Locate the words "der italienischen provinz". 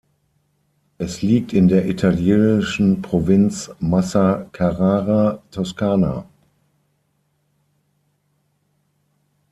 1.67-3.69